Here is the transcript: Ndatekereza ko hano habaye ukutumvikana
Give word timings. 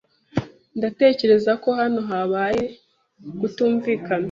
Ndatekereza 0.77 1.51
ko 1.63 1.69
hano 1.79 1.99
habaye 2.09 2.63
ukutumvikana 3.29 4.19